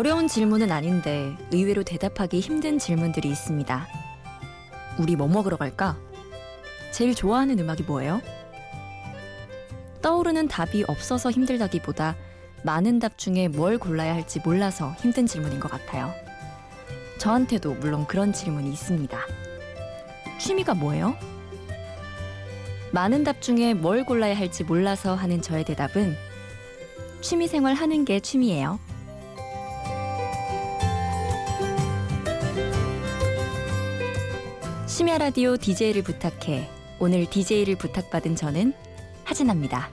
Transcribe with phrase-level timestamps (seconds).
[0.00, 3.86] 어려운 질문은 아닌데 의외로 대답하기 힘든 질문들이 있습니다.
[4.98, 5.98] 우리 뭐 먹으러 갈까?
[6.90, 8.22] 제일 좋아하는 음악이 뭐예요?
[10.00, 12.16] 떠오르는 답이 없어서 힘들다기보다
[12.64, 16.14] 많은 답 중에 뭘 골라야 할지 몰라서 힘든 질문인 것 같아요.
[17.18, 19.20] 저한테도 물론 그런 질문이 있습니다.
[20.38, 21.14] 취미가 뭐예요?
[22.92, 26.16] 많은 답 중에 뭘 골라야 할지 몰라서 하는 저의 대답은
[27.20, 28.80] 취미 생활 하는 게 취미예요.
[35.00, 36.68] 심야 라디오 DJ를 부탁해.
[36.98, 38.74] 오늘 DJ를 부탁받은 저는
[39.24, 39.88] 하진아입니다.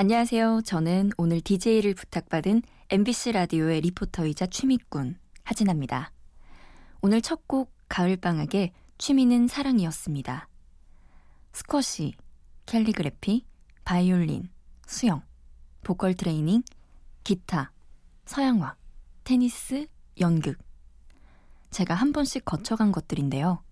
[0.00, 0.60] 안녕하세요.
[0.64, 6.12] 저는 오늘 DJ를 부탁받은 MBC 라디오의 리포터이자 취미꾼 하진아입니다.
[7.02, 10.48] 오늘 첫 곡 가을방학의 취미는 사랑이었습니다.
[11.52, 12.12] 스쿼시,
[12.66, 13.44] 캘리그래피,
[13.84, 14.48] 바이올린,
[14.86, 15.20] 수영,
[15.82, 16.62] 보컬 트레이닝,
[17.24, 17.72] 기타,
[18.24, 18.76] 서양화,
[19.24, 19.88] 테니스,
[20.20, 20.58] 연극.
[21.72, 23.64] 제가 한 번씩 거쳐간 것들인데요.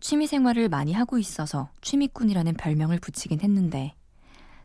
[0.00, 3.94] 취미 생활을 많이 하고 있어서 취미꾼이라는 별명을 붙이긴 했는데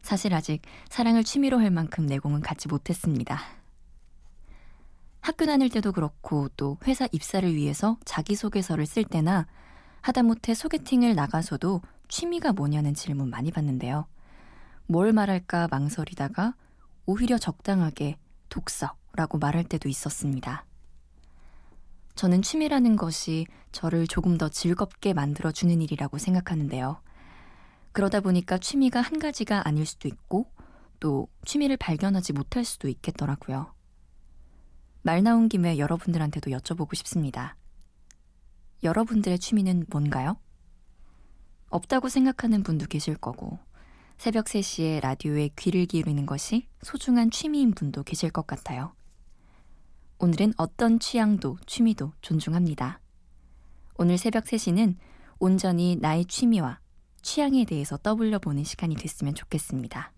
[0.02, 3.40] 사실 아직 사랑을 취미로 할 만큼 내공은 갖지 못했습니다.
[5.22, 9.46] 학교 다닐 때도 그렇고 또 회사 입사를 위해서 자기소개서를 쓸 때나
[10.02, 14.08] 하다못해 소개팅을 나가서도 취미가 뭐냐는 질문 많이 받는데요.
[14.86, 16.54] 뭘 말할까 망설이다가
[17.06, 18.18] 오히려 적당하게
[18.48, 20.66] 독서라고 말할 때도 있었습니다.
[22.16, 27.02] 저는 취미라는 것이 저를 조금 더 즐겁게 만들어주는 일이라고 생각하는데요.
[27.98, 30.46] 그러다 보니까 취미가 한 가지가 아닐 수도 있고
[31.00, 33.74] 또 취미를 발견하지 못할 수도 있겠더라고요.
[35.02, 37.58] 말 나온 김에 여러분들한테도 여쭤보고 싶습니다.
[38.84, 40.38] 여러분들의 취미는 뭔가요?
[41.70, 43.58] 없다고 생각하는 분도 계실 거고,
[44.20, 48.94] 새벽 3시에 라디오에 귀를 기울이는 것이 소중한 취미인 분도 계실 것 같아요.
[50.20, 53.00] 오늘은 어떤 취향도 취미도 존중합니다.
[53.96, 54.98] 오늘 새벽 3시는
[55.40, 56.80] 온전히 나의 취미와
[57.28, 60.14] 취향에 대해서 떠올려 보는 시간이 됐으면 좋겠습니다.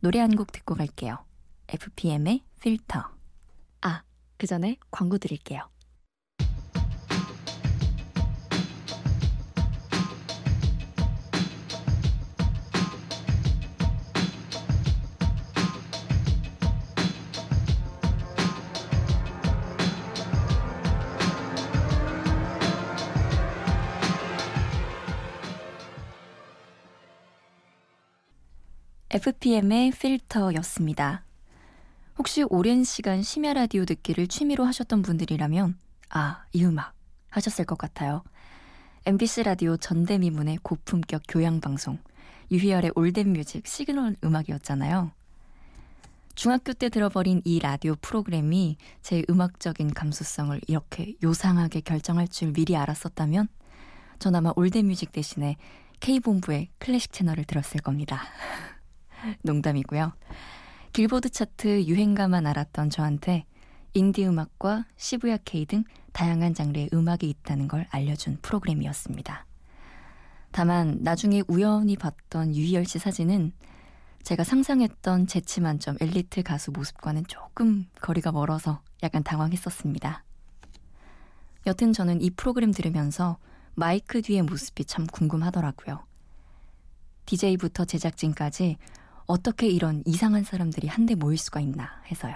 [0.00, 1.24] 노래 한 곡 듣고 갈게요.
[1.68, 3.04] FPM의 필터.
[3.82, 4.02] 아,
[4.36, 5.70] 그 전에 광고 드릴게요.
[29.18, 31.24] FPM의 필터였습니다.
[32.18, 35.76] 혹시 오랜 시간 심야 라디오 듣기를 취미로 하셨던 분들이라면
[36.10, 36.94] 아, 이 음악
[37.30, 38.22] 하셨을 것 같아요.
[39.06, 41.98] MBC 라디오 전대미문의 고품격 교양 방송
[42.52, 45.10] 유희열의 All That Music 시그널 음악이었잖아요.
[46.36, 53.48] 중학교 때 들어버린 이 라디오 프로그램이 제 음악적인 감수성을 이렇게 요상하게 결정할 줄 미리 알았었다면
[54.20, 55.56] 전 아마 All That Music 대신에
[55.98, 58.22] K본부의 클래식 채널을 들었을 겁니다.
[59.42, 60.12] 농담이고요.
[60.92, 63.44] 빌보드 차트 유행가만 알았던 저한테
[63.94, 69.46] 인디 음악과 시부야계 등 다양한 장르의 음악이 있다는 걸 알려준 프로그램이었습니다.
[70.50, 73.52] 다만 나중에 우연히 봤던 유희열 씨 사진은
[74.22, 80.24] 제가 상상했던 재치 만점 엘리트 가수 모습과는 조금 거리가 멀어서 약간 당황했었습니다.
[81.66, 83.38] 여튼 저는 이 프로그램 들으면서
[83.74, 86.04] 마이크 뒤의 모습이 참 궁금하더라고요.
[87.26, 88.78] DJ부터 제작진까지
[89.28, 92.34] 어떻게 이런 이상한 사람들이 한데 모일 수가 있나 해서요.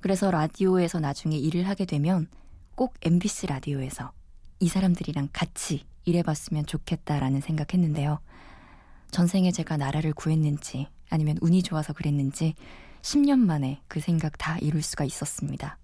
[0.00, 2.26] 그래서 라디오에서 나중에 일을 하게 되면
[2.74, 4.12] 꼭 MBC 라디오에서
[4.60, 8.18] 이 사람들이랑 같이 일해봤으면 좋겠다라는 생각했는데요.
[9.10, 12.54] 전생에 제가 나라를 구했는지 아니면 운이 좋아서 그랬는지
[13.02, 15.76] 10년 만에 그 생각 다 이룰 수가 있었습니다.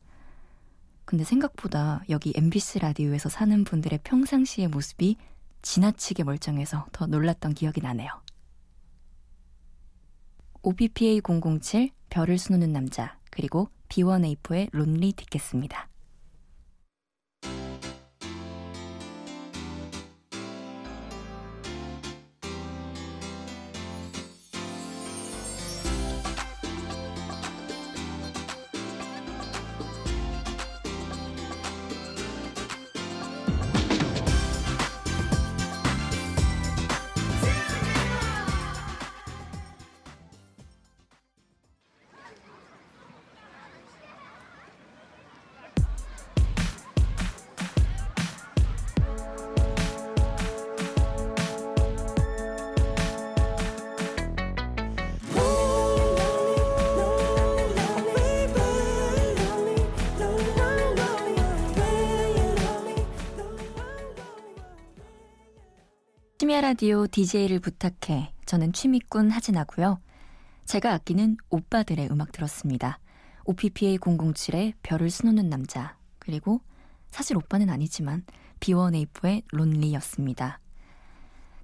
[1.04, 5.16] 근데 생각보다 여기 MBC 라디오에서 사는 분들의 평상시의 모습이
[5.60, 8.10] 지나치게 멀쩡해서 더 놀랐던 기억이 나네요.
[10.68, 15.88] OPPA 007 별을 수놓는 남자 그리고 B1A4의 론리 듣겠습니다.
[66.58, 68.32] 심야 라디오 DJ를 부탁해.
[68.44, 70.00] 저는 취미꾼 하진아고요.
[70.64, 72.98] 제가 아끼는 오빠들의 음악 들었습니다.
[73.44, 76.60] OPPA 007의 별을 수놓는 남자 그리고
[77.10, 78.24] 사실 오빠는 아니지만
[78.58, 80.58] B1A4의 론리였습니다.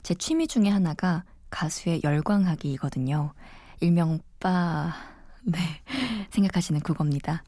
[0.05, 3.33] 제 취미 중에 하나가 가수의 열광하기이거든요.
[3.81, 4.93] 일명 빠...
[5.43, 5.59] 네,
[6.31, 7.43] 생각하시는 그겁니다.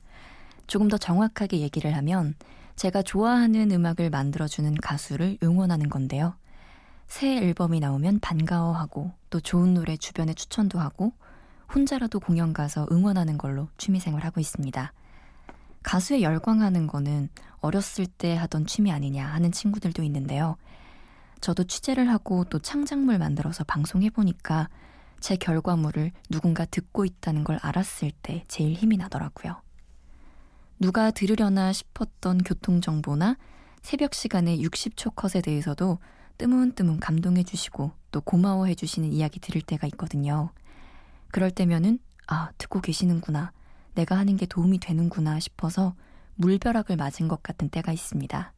[0.66, 2.34] 조금 더 정확하게 얘기를 하면
[2.74, 6.34] 제가 좋아하는 음악을 만들어주는 가수를 응원하는 건데요.
[7.06, 11.12] 새 앨범이 나오면 반가워하고 또 좋은 노래 주변에 추천도 하고
[11.74, 14.92] 혼자라도 공연 가서 응원하는 걸로 취미생활 하고 있습니다.
[15.82, 17.28] 가수에 열광하는 거는
[17.60, 20.56] 어렸을 때 하던 취미 아니냐 하는 친구들도 있는데요.
[21.40, 24.68] 저도 취재를 하고 또 창작물 만들어서 방송해보니까
[25.20, 29.62] 제 결과물을 누군가 듣고 있다는 걸 알았을 때 제일 힘이 나더라고요.
[30.78, 33.36] 누가 들으려나 싶었던 교통정보나
[33.82, 35.98] 새벽 시간에 60초 컷에 대해서도
[36.38, 40.50] 뜨문뜨문 감동해 주시고 또 고마워해 주시는 이야기 들을 때가 있거든요.
[41.30, 43.52] 그럴 때면은, 아, 듣고 계시는구나.
[43.94, 45.94] 내가 하는 게 도움이 되는구나 싶어서
[46.36, 48.52] 물벼락을 맞은 것 같은 때가 있습니다.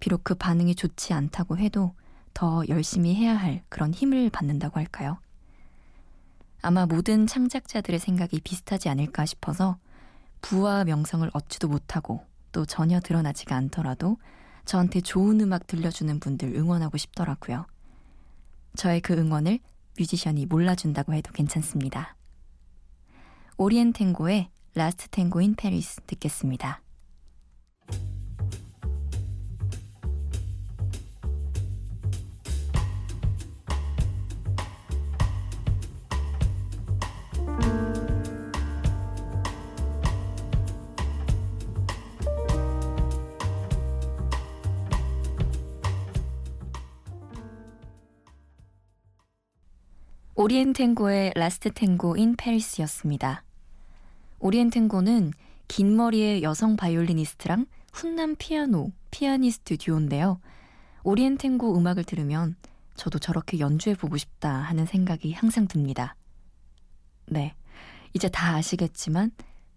[0.00, 1.94] 비록 그 반응이 좋지 않다고 해도
[2.34, 5.18] 더 열심히 해야 할 그런 힘을 받는다고 할까요?
[6.62, 9.78] 아마 모든 창작자들의 생각이 비슷하지 않을까 싶어서
[10.42, 14.18] 부와 명성을 얻지도 못하고 또 전혀 드러나지가 않더라도
[14.64, 17.66] 저한테 좋은 음악 들려주는 분들 응원하고 싶더라고요.
[18.76, 19.58] 저의 그 응원을
[19.98, 22.16] 뮤지션이 몰라준다고 해도 괜찮습니다.
[23.56, 26.80] 오리엔탱고의 Last Tango in Paris 듣겠습니다.
[50.40, 53.44] 오리엔탱고의 Last Tango in Paris였습니다.
[54.38, 55.34] 오리엔탱고는
[55.68, 60.40] 긴 머리의 여성 바이올리니스트랑 훈남 피아노, 피아니스트 듀오인데요.
[61.02, 62.56] 오리엔탱고 음악을 들으면
[62.94, 66.16] 저도 저렇게 연주해보고 싶다 하는 생각이 항상 듭니다.
[67.26, 67.54] 네.
[68.14, 69.32] 이제 다 아시겠지만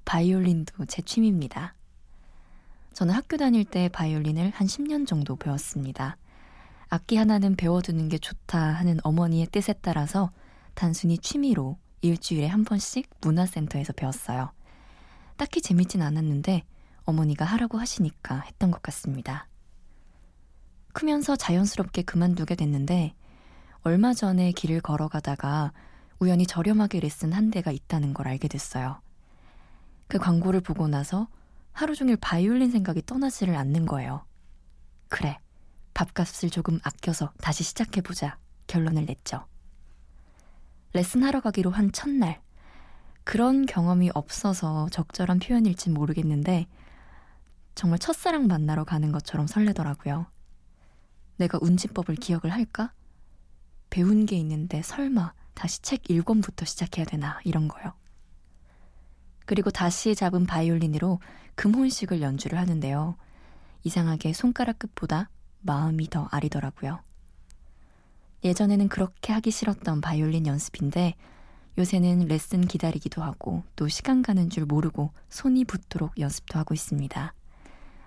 [0.06, 1.76] 바이올린도 제 취미입니다.
[2.94, 6.16] 저는 학교 다닐 때 바이올린을 한 10년 정도 배웠습니다.
[6.88, 10.32] 악기 하나는 배워두는 게 좋다 하는 어머니의 뜻에 따라서
[10.74, 14.52] 단순히 취미로 일주일에 한 번씩 문화센터에서 배웠어요.
[15.38, 16.64] 딱히 재밌진 않았는데
[17.06, 19.48] 어머니가 하라고 하시니까 했던 것 같습니다.
[20.94, 23.14] 크면서 자연스럽게 그만두게 됐는데
[23.82, 25.74] 얼마 전에 길을 걸어가다가
[26.20, 29.02] 우연히 저렴하게 레슨 한 대가 있다는 걸 알게 됐어요.
[30.08, 31.28] 그 광고를 보고 나서
[31.72, 34.26] 하루 종일 바이올린 생각이 떠나지를 않는 거예요.
[35.10, 35.40] 그래,
[35.94, 38.38] 밥값을 조금 아껴서 다시 시작해보자
[38.68, 39.46] 결론을 냈죠.
[40.94, 42.42] 레슨하러 가기로 한 첫날.
[43.24, 46.68] 그런 경험이 없어서 적절한 표현일진 모르겠는데
[47.76, 50.28] 정말 첫사랑 만나러 가는 것처럼 설레더라고요.
[51.38, 52.94] 내가 운지법을 기억을 할까?
[53.90, 57.94] 배운 게 있는데 설마 다시 책 1권부터 시작해야 되나 이런 거요.
[59.46, 61.20] 그리고 다시 잡은 바이올린으로
[61.56, 63.16] 금혼식을 연주를 하는데요.
[63.84, 65.30] 이상하게 손가락 끝보다
[65.62, 67.00] 마음이 더 아리더라고요.
[68.44, 71.16] 예전에는 그렇게 하기 싫었던 바이올린 연습인데
[71.78, 77.34] 요새는 레슨 기다리기도 하고 또 시간 가는 줄 모르고 손이 붙도록 연습도 하고 있습니다.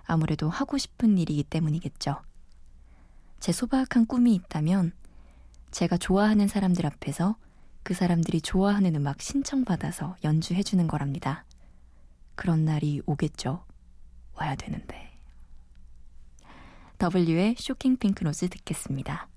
[0.05, 2.21] 아무래도 하고 싶은 일이기 때문이겠죠.
[3.39, 4.93] 제 소박한 꿈이 있다면
[5.71, 7.35] 제가 좋아하는 사람들 앞에서
[7.83, 11.45] 그 사람들이 좋아하는 음악 신청받아서 연주해주는 거랍니다.
[12.35, 13.65] 그런 날이 오겠죠.
[14.33, 15.17] 와야 되는데.
[16.99, 19.27] W의 쇼킹 핑크로즈 듣겠습니다.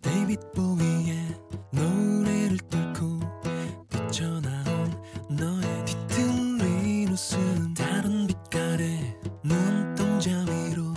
[0.00, 1.16] 데이빗 보위의
[1.72, 3.20] 노래를 뚫고
[3.88, 10.94] 뛰쳐나온 너의 뒤틀린 웃음 다른 빛깔의 눈동자 위로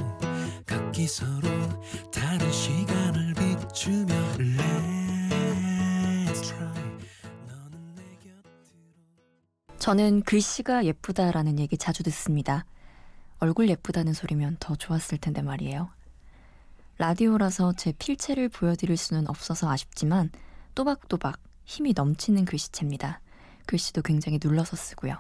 [0.66, 1.50] 각기 서로
[2.12, 4.22] 다른 시간을 비추며
[9.80, 12.66] 저는 글씨가 예쁘다라는 얘기 자주 듣습니다.
[13.40, 15.90] 얼굴 예쁘다는 소리면 더 좋았을 텐데 말이에요.
[16.98, 20.30] 라디오라서 제 필체를 보여드릴 수는 없어서 아쉽지만
[20.76, 23.22] 또박또박 힘이 넘치는 글씨체입니다.
[23.66, 25.18] 글씨도 굉장히 눌러서 쓰고요.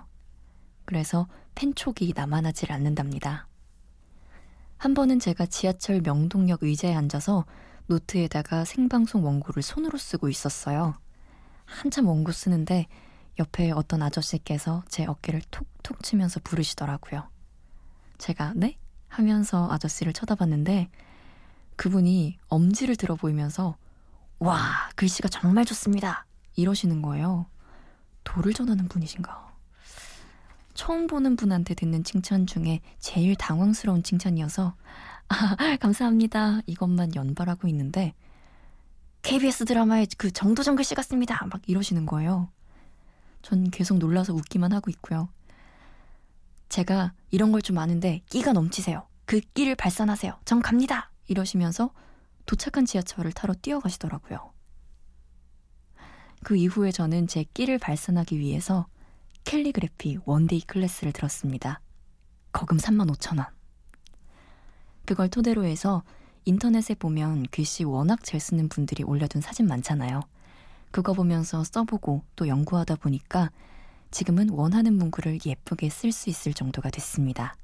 [0.85, 3.47] 그래서 펜촉이 남아나질 않는답니다.
[4.77, 7.45] 한 번은 제가 지하철 명동역 의자에 앉아서
[7.87, 10.95] 노트에다가 생방송 원고를 손으로 쓰고 있었어요.
[11.65, 12.87] 한참 원고 쓰는데
[13.39, 17.29] 옆에 어떤 아저씨께서 제 어깨를 톡톡 치면서 부르시더라고요.
[18.17, 18.77] 제가 네?
[19.07, 20.89] 하면서 아저씨를 쳐다봤는데
[21.81, 23.75] 그분이 엄지를 들어 보이면서
[24.37, 24.59] 와,
[24.95, 26.27] 글씨가 정말 좋습니다.
[26.55, 27.47] 이러시는 거예요.
[28.23, 29.51] 도를 전하는 분이신가?
[30.75, 34.75] 처음 보는 분한테 듣는 칭찬 중에 제일 당황스러운 칭찬이어서
[35.27, 36.61] 아, 감사합니다.
[36.67, 38.13] 이것만 연발하고 있는데
[39.23, 41.47] KBS 드라마의 그 정도전 글씨 같습니다.
[41.47, 42.49] 막 이러시는 거예요.
[43.41, 45.29] 전 계속 놀라서 웃기만 하고 있고요.
[46.69, 49.07] 제가 이런 걸 좀 아는데 끼가 넘치세요.
[49.25, 50.37] 그 끼를 발산하세요.
[50.45, 51.10] 전 갑니다.
[51.31, 51.91] 이러시면서
[52.45, 54.51] 도착한 지하철을 타러 뛰어가시더라고요.
[56.43, 58.87] 그 이후에 저는 제 끼를 발산하기 위해서
[59.43, 61.79] 캘리그래피 one-day class를 들었습니다.
[62.51, 63.47] 거금 35,000원.
[65.05, 66.03] 그걸 토대로 해서
[66.45, 70.21] 인터넷에 보면 글씨 워낙 잘 쓰는 분들이 올려둔 사진 많잖아요.
[70.91, 73.51] 그거 보면서 써보고 또 연구하다 보니까
[74.09, 77.55] 지금은 원하는 문구를 예쁘게 쓸 수 있을 정도가 됐습니다.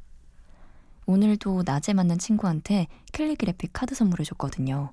[1.08, 4.92] 오늘도 낮에 만난 친구한테 캘리그래피 카드 선물을 줬거든요.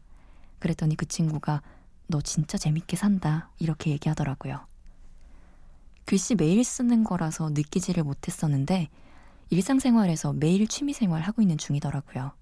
[0.60, 1.60] 그랬더니 그 친구가
[2.06, 4.64] 너 진짜 재밌게 산다 이렇게 얘기하더라고요.
[6.04, 8.90] 글씨 매일 쓰는 거라서 느끼지를 못했었는데
[9.50, 12.32] 일상생활에서 매일 취미생활 하고 있는 중이더라고요.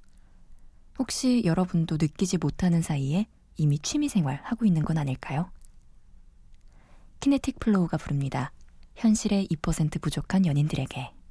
[0.98, 3.26] 혹시 여러분도 느끼지 못하는 사이에
[3.56, 5.50] 이미 취미생활 하고 있는 건 아닐까요?
[7.20, 8.52] 키네틱 플로우가 부릅니다.
[8.96, 11.21] 현실의 2% 부족한 연인들에게.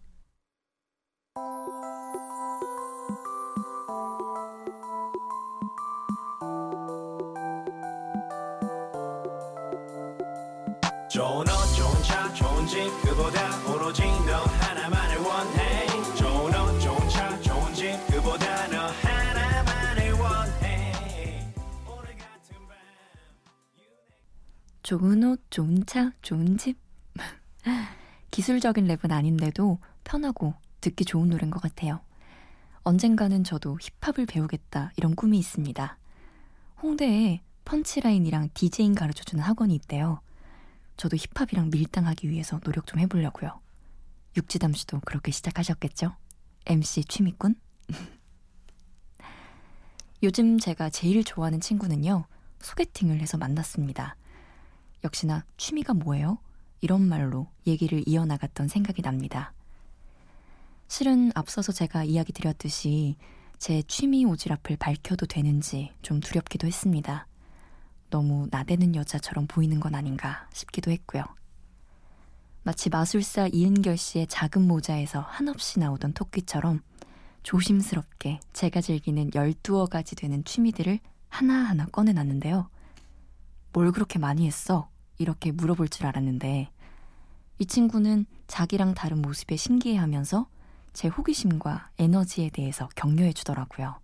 [24.91, 26.77] 좋은 옷, 좋은 차, 좋은 집.
[28.29, 32.01] 기술적인 랩은 아닌데도 편하고 듣기 좋은 노래인 것 같아요.
[32.83, 35.97] 언젠가는 저도 힙합을 배우겠다 이런 꿈이 있습니다.
[36.83, 40.19] 홍대에 펀치라인이랑 디제잉 가르쳐주는 학원이 있대요.
[40.97, 43.61] 저도 힙합이랑 밀당하기 위해서 노력 좀 해보려고요.
[44.35, 46.17] 육지담 씨도 그렇게 시작하셨겠죠?
[46.65, 47.55] MC 취미꾼?
[50.21, 52.25] 요즘 제가 제일 좋아하는 친구는요,
[52.59, 54.17] 소개팅을 해서 만났습니다.
[55.03, 56.37] 역시나 취미가 뭐예요?
[56.81, 59.53] 이런 말로 얘기를 이어나갔던 생각이 납니다.
[60.87, 63.15] 실은 앞서서 제가 이야기 드렸듯이
[63.57, 67.27] 제 취미 오지랖을 밝혀도 되는지 좀 두렵기도 했습니다.
[68.09, 71.23] 너무 나대는 여자처럼 보이는 건 아닌가 싶기도 했고요.
[72.63, 76.81] 마치 마술사 이은결 씨의 작은 모자에서 한없이 나오던 토끼처럼
[77.43, 82.69] 조심스럽게 제가 즐기는 12가지 되는 취미들을 하나하나 꺼내놨는데요.
[83.73, 84.89] 뭘 그렇게 많이 했어?
[85.21, 86.69] 이렇게 물어볼 줄 알았는데
[87.59, 90.47] 이 친구는 자기랑 다른 모습에 신기해하면서
[90.93, 93.99] 제 호기심과 에너지에 대해서 격려해 주더라고요.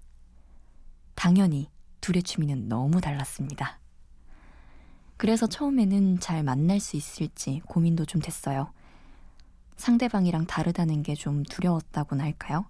[1.16, 1.70] 당연히
[2.02, 3.80] 둘의 취미는 너무 달랐습니다.
[5.18, 8.72] 그래서 처음에는 잘 만날 수 있을지 고민도 좀 됐어요.
[9.76, 12.66] 상대방이랑 다르다는 게 좀 두려웠다고나 할까요?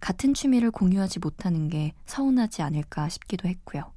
[0.00, 3.92] 같은 취미를 공유하지 못하는 게 서운하지 않을까 싶기도 했고요.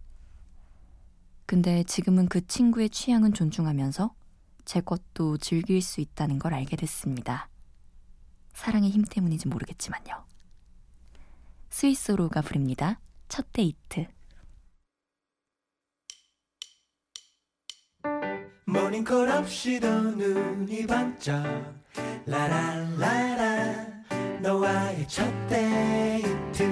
[1.45, 4.13] 근데 지금은 그 친구의 취향은 존중하면서
[4.65, 7.49] 제 것도 즐길 수 있다는 걸 알게 됐습니다.
[8.53, 10.25] 사랑의 힘 때문인지 모르겠지만요.
[11.69, 12.99] 스위스로가 부릅니다.
[13.27, 14.07] 첫 데이트.
[18.65, 21.45] 모닝콜 없이도 눈이 반짝
[22.25, 23.85] 라라라라
[24.41, 26.63] 너와의 첫 데이트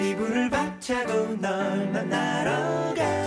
[0.00, 3.21] 이불을 박차고 널 만나러 간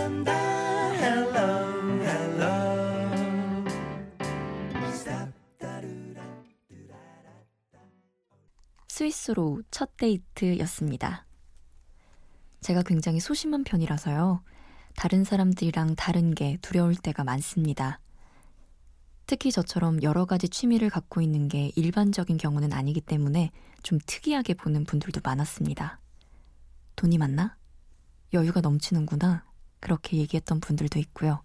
[8.95, 11.25] 스위스로 첫 데이트였습니다.
[12.61, 14.41] 제가 굉장히 소심한 편이라서요.
[14.95, 17.99] 다른 사람들이랑 다른 게 두려울 때가 많습니다.
[19.27, 23.51] 특히 저처럼 여러 가지 취미를 갖고 있는 게 일반적인 경우는 아니기 때문에
[23.83, 25.99] 좀 특이하게 보는 분들도 많았습니다.
[26.95, 27.57] 돈이 많나?
[28.31, 29.43] 여유가 넘치는구나.
[29.81, 31.43] 그렇게 얘기했던 분들도 있고요.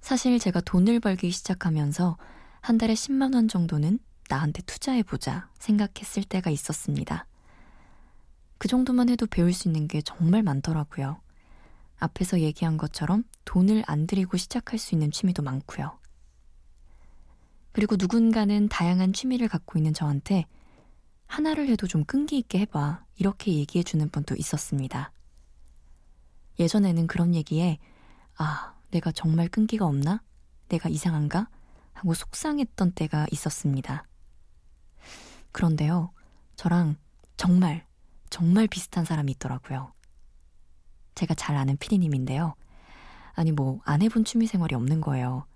[0.00, 2.16] 사실 제가 돈을 벌기 시작하면서
[2.62, 3.98] 한 달에 10만 원 정도는
[4.32, 7.26] 나한테 투자해보자 생각했을 때가 있었습니다.
[8.56, 11.20] 그 정도만 해도 배울 수 있는 게 정말 많더라고요.
[11.98, 15.98] 앞에서 얘기한 것처럼 돈을 안 들이고 시작할 수 있는 취미도 많고요.
[17.72, 20.46] 그리고 누군가는 다양한 취미를 갖고 있는 저한테
[21.26, 23.04] 하나를 해도 좀 끈기 있게 해봐.
[23.16, 25.12] 이렇게 얘기해 주는 분도 있었습니다.
[26.58, 27.78] 예전에는 그런 얘기에
[28.38, 30.22] 아, 내가 정말 끈기가 없나?
[30.68, 31.48] 내가 이상한가?
[31.92, 34.06] 하고 속상했던 때가 있었습니다.
[35.52, 36.10] 그런데요,
[36.56, 36.96] 저랑
[37.36, 37.86] 정말,
[38.30, 39.92] 정말 비슷한 사람이 있더라고요.
[41.14, 42.54] 제가 잘 아는 피디님인데요.
[43.34, 45.46] 아니, 뭐, 안 해본 취미 생활이 없는 거예요.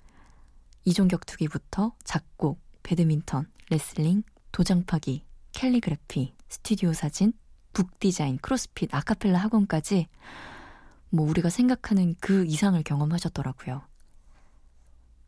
[0.84, 4.22] 이종격투기부터 작곡, 배드민턴, 레슬링,
[4.52, 7.32] 도장파기, 캘리그래피, 스튜디오 사진,
[7.72, 10.06] 북 디자인, 크로스핏, 아카펠라 학원까지
[11.10, 13.82] 뭐 우리가 생각하는 그 이상을 경험하셨더라고요.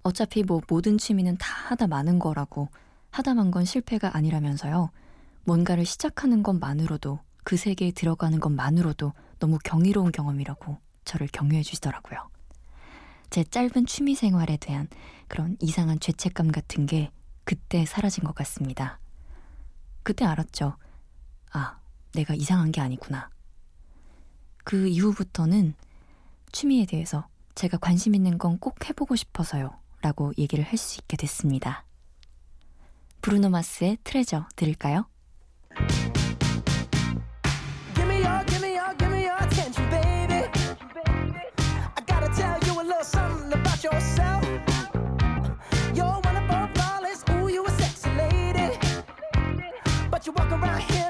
[0.03, 2.69] 어차피 뭐 모든 취미는 다 하다 마는 거라고
[3.11, 4.91] 하다만 건 실패가 아니라면서요.
[5.45, 12.29] 뭔가를 시작하는 것만으로도 그 세계에 들어가는 것만으로도 너무 경이로운 경험이라고 저를 격려해 주시더라고요.
[13.31, 14.88] 제 짧은 취미 생활에 대한
[15.27, 17.11] 그런 이상한 죄책감 같은 게
[17.45, 18.99] 그때 사라진 것 같습니다.
[20.03, 20.77] 그때 알았죠.
[21.53, 21.79] 아,
[22.15, 23.31] 내가 이상한 게 아니구나.
[24.65, 25.75] 그 이후부터는
[26.53, 29.79] 취미에 대해서 제가 관심 있는 건 꼭 해보고 싶어서요.
[30.03, 31.85] 라고 얘기를 할 수 있게 됐습니다.
[33.21, 34.47] 브루노 마스의 트레저
[50.91, 51.07] give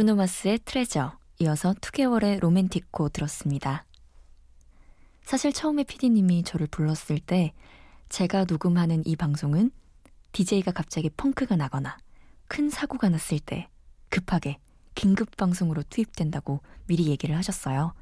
[0.00, 3.84] 브루노 마스의 트레저, 이어서 2개월의 로맨티코 들었습니다.
[5.22, 7.52] 사실 처음에 PD님이 저를 불렀을 때
[8.08, 9.70] 제가 녹음하는 이 방송은
[10.32, 11.98] DJ가 갑자기 펑크가 나거나
[12.48, 13.68] 큰 사고가 났을 때
[14.08, 14.56] 급하게
[14.94, 17.92] 긴급 방송으로 투입된다고 미리 얘기를 하셨어요.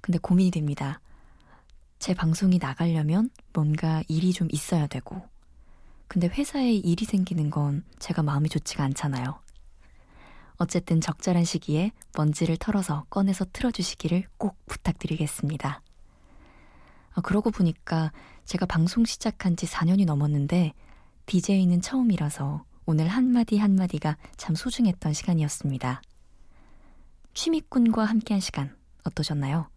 [0.00, 1.00] 근데 고민이 됩니다.
[1.98, 5.20] 제 방송이 나가려면 뭔가 일이 좀 있어야 되고
[6.06, 9.42] 근데 회사에 일이 생기는 건 제가 마음이 좋지가 않잖아요.
[10.62, 15.82] 어쨌든 적절한 시기에 먼지를 털어서 꺼내서 틀어주시기를 꼭 부탁드리겠습니다.
[17.14, 18.12] 아, 그러고 보니까
[18.44, 20.72] 제가 방송 시작한 지 4년이 넘었는데
[21.26, 26.00] DJ는 처음이라서 오늘 한마디 한마디가 참 소중했던 시간이었습니다.
[27.34, 29.68] 취미꾼과 함께한 시간 어떠셨나요?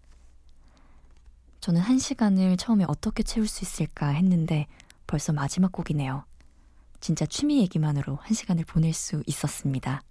[1.62, 4.68] 저는 한 시간을 처음에 어떻게 채울 수 있을까 했는데
[5.08, 6.26] 벌써 마지막 곡이네요.
[7.00, 10.04] 진짜 취미 얘기만으로 한 시간을 보낼 수 있었습니다.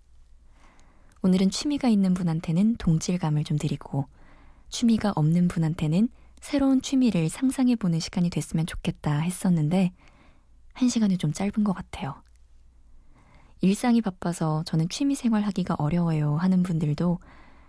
[1.25, 4.05] 오늘은 취미가 있는 분한테는 동질감을 좀 드리고
[4.69, 6.11] 취미가 없는 분한테는
[6.43, 9.93] 새로운 취미를 상상해보는 시간이 됐으면 좋겠다 했었는데
[10.75, 12.23] 한 시간이 좀 짧은 것 같아요.
[13.63, 17.19] 일상이 바빠서 저는 취미 생활 하기가 어려워요 하는 분들도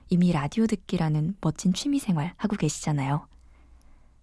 [0.10, 3.26] 이미 라디오 듣기라는 멋진 취미 생활 하고 계시잖아요.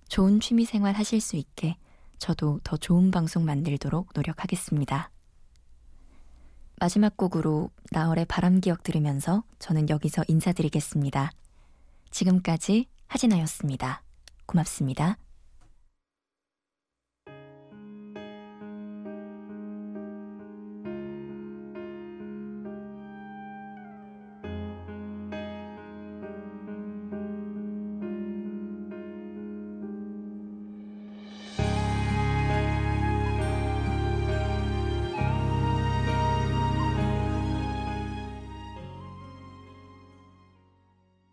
[0.08, 1.78] 좋은 취미 생활 하실 수 있게
[2.18, 5.10] 저도 더 좋은 방송 만들도록 노력하겠습니다.
[6.78, 11.30] 마지막 곡으로 나얼의 바람 기억 들으면서 저는 여기서 인사드리겠습니다.
[12.10, 14.02] 지금까지 하진아였습니다.
[14.46, 15.18] 고맙습니다.